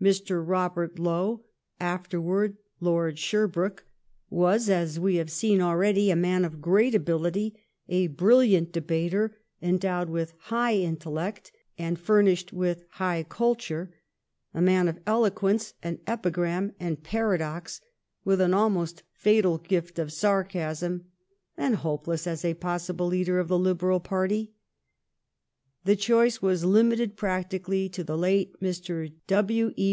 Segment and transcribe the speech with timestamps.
[0.00, 0.42] Mr.
[0.42, 1.44] Robert Lowe,
[1.78, 3.84] afterward Lord Sherbrooke,
[4.30, 10.08] was, as we have seen already, a man of great ability, a brilliant debater, endowed
[10.08, 13.88] with high intellect and 3i6 THE STORY OF GLADSTONE'S LIFE furnished with liigh cultuiL',
[14.54, 17.82] a man of eloquence and epigram and paradox,
[18.24, 21.04] with an almost fatal gift of sarcasm,
[21.58, 24.54] and hopeless as a possible leader of the Liberal party.
[25.84, 29.12] The choice was limited practically to the late Mr.
[29.26, 29.72] W.
[29.76, 29.88] E.